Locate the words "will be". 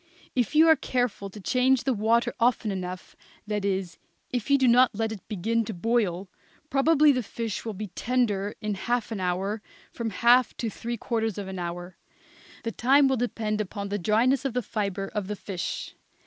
7.63-7.89